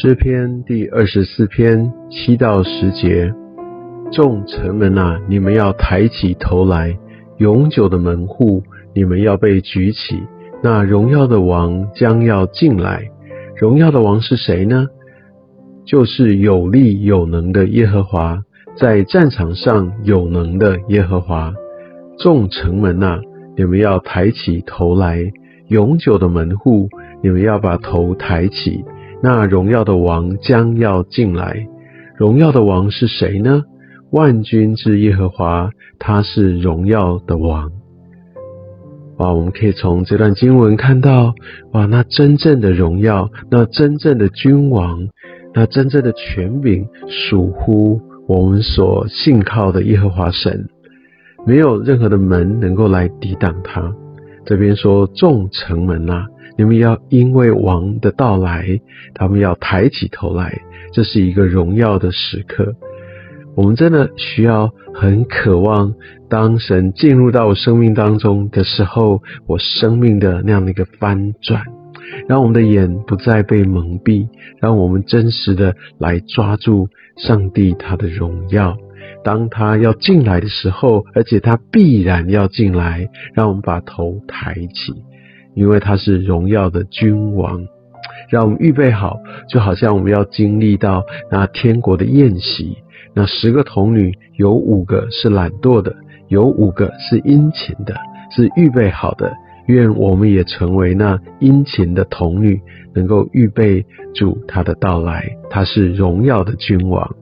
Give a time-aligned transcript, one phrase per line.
[0.00, 3.34] 诗篇第二十四篇七到十节：
[4.12, 6.96] 众城门啊，你们要抬起头来；
[7.38, 8.62] 永久的门户，
[8.94, 10.22] 你们要被举起。
[10.62, 13.10] 那荣耀的王将要进来。
[13.56, 14.86] 荣耀的王是谁呢？
[15.84, 18.40] 就是有力有能的耶和华，
[18.76, 21.52] 在战场上有能的耶和华。
[22.20, 23.18] 众城门啊，
[23.56, 25.28] 你们要抬起头来；
[25.66, 26.88] 永久的门户，
[27.20, 28.84] 你们要把头抬起。
[29.22, 31.66] 那荣耀的王将要进来，
[32.16, 33.64] 荣耀的王是谁呢？
[34.10, 37.70] 万军之耶和华，他是荣耀的王。
[39.18, 41.34] 哇，我们可以从这段经文看到，
[41.72, 45.08] 哇，那真正的荣耀，那真正的君王，
[45.52, 50.68] 那真正的权柄，属乎我们所信靠的耶和华神，
[51.44, 53.92] 没有任何的门能够来抵挡他。
[54.46, 56.24] 这边说众城门呐。
[56.58, 58.80] 你们要因为王的到来，
[59.14, 60.60] 他们要抬起头来，
[60.92, 62.74] 这是一个荣耀的时刻。
[63.54, 65.94] 我们真的需要很渴望，
[66.28, 71.62] 当神进入到我生命当中的时候，我生命的那样的一个翻转，
[72.28, 74.26] 让我们的眼不再被蒙蔽，
[74.60, 78.76] 让我们真实的来抓住上帝他的荣耀。
[79.22, 84.92] 当他要进来的时候，而且他必然要进来，让我们把头抬起。
[85.58, 87.66] 因为他是荣耀的君王，
[88.30, 92.78] 让我们预备好，就好像我们要经历到那天国的宴席。
[93.12, 95.96] 那十个童女有五个是懒惰的，
[96.28, 97.96] 有五个是殷勤的，
[98.30, 99.32] 是预备好的。
[99.66, 102.60] 愿我们也成为那殷勤的童女，
[102.94, 103.84] 能够预备
[104.14, 105.28] 主他的到来。
[105.50, 107.16] 他是荣耀的君王。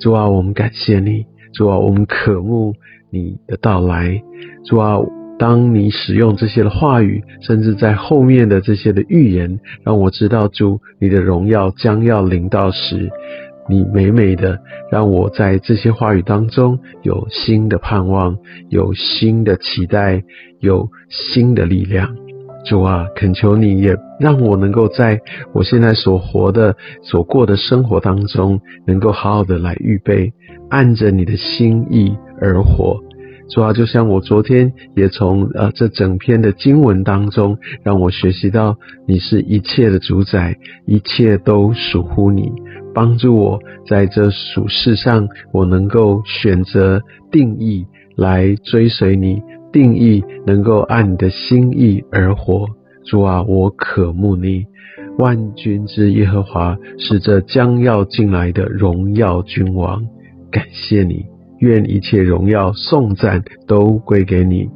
[0.00, 1.26] 主啊，我们感谢你。
[1.52, 2.72] 主啊，我们渴慕
[3.10, 4.22] 你的到来。
[4.64, 4.96] 主啊。
[5.42, 13.10] 当你使用这些的话语，甚至在后面的这些的预言，让我知道主你的荣耀将要临到时，
[13.68, 18.38] 你美美的让我在这些话语当中有新的盼望，
[18.68, 20.22] 有新的期待，
[20.60, 22.08] 有新的力量。
[22.64, 25.18] 主啊，恳求你也让我能够在
[25.52, 30.32] 我现在所活的、所过的生活当中，能够好好的来预备，
[30.70, 33.00] 按着你的心意而活。
[33.54, 42.50] 主啊，就像我昨天也从呃这整篇的经文当中，让我学习到你是一切的主宰，一切都属乎你，
[42.94, 47.84] 帮助我在这属世上，我能够选择定义
[48.16, 52.66] 来追随你，定义能够按你的心意而活。
[53.04, 54.64] 主啊，我渴慕你，
[55.18, 60.02] 万军之耶和华是这将要进来的荣耀君王，
[60.50, 61.31] 感谢你。
[61.62, 64.68] 愿一切荣耀颂赞都归给你，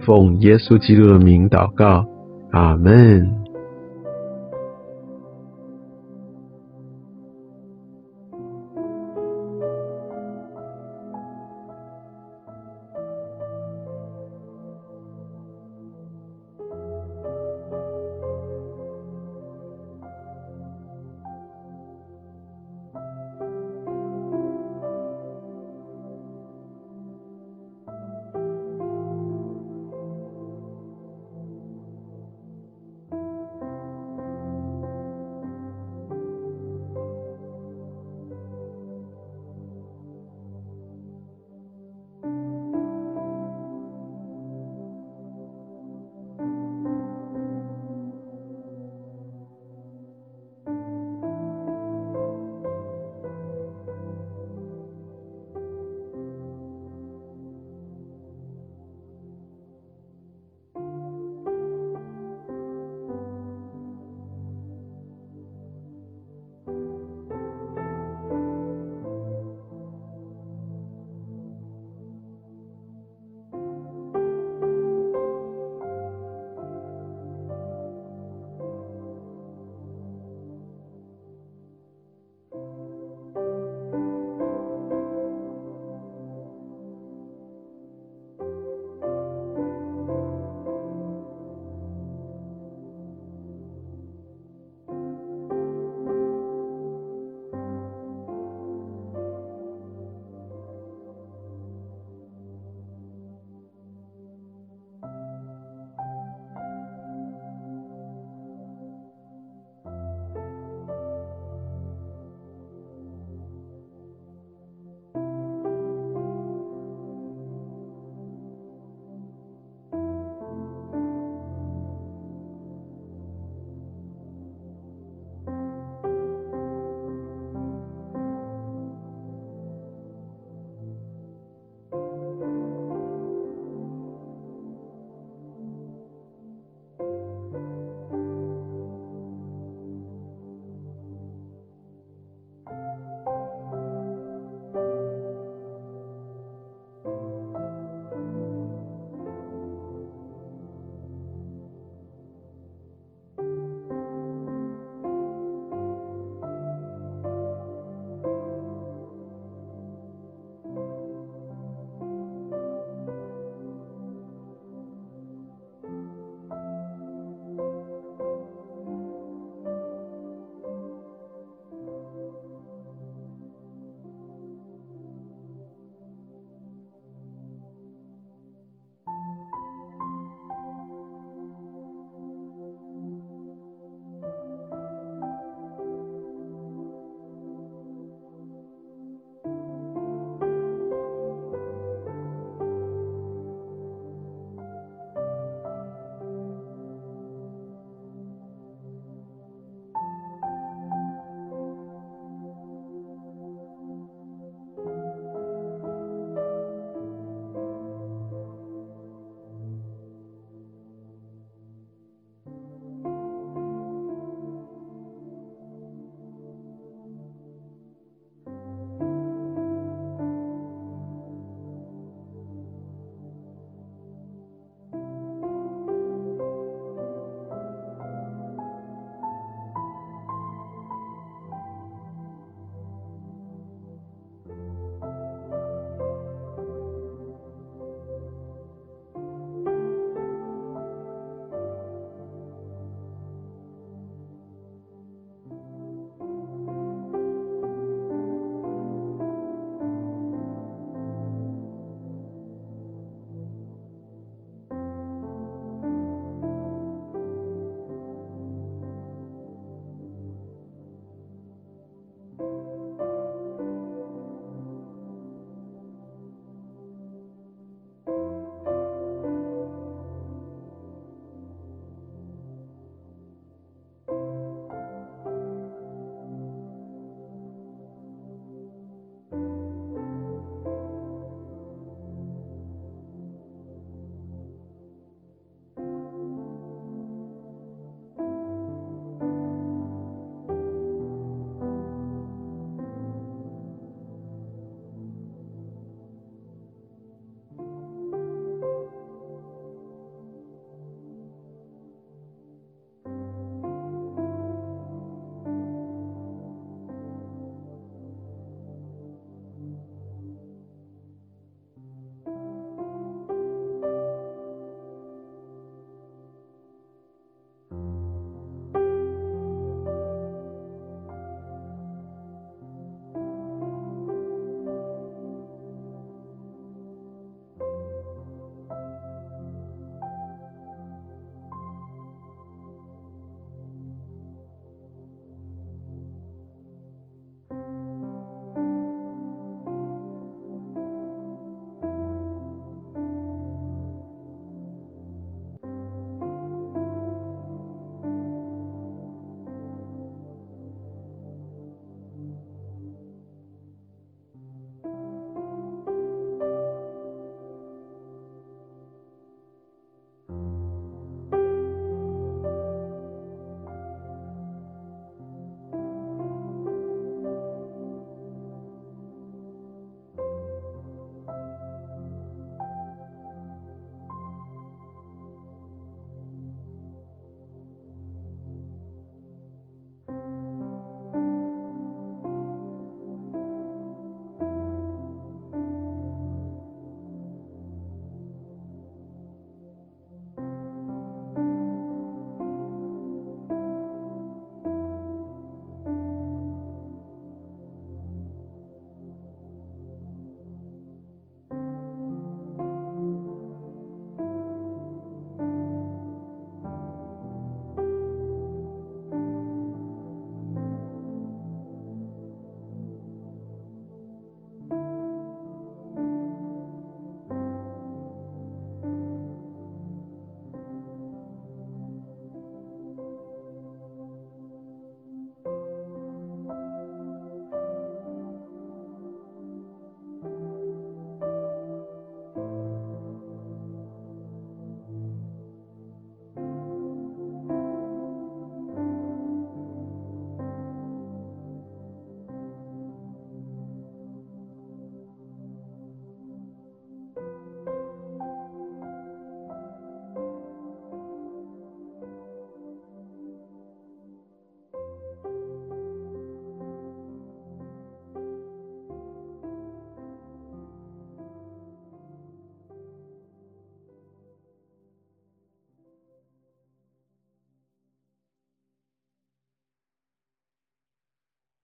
[0.00, 2.06] 奉耶稣基督的名祷告，
[2.52, 3.39] 阿门。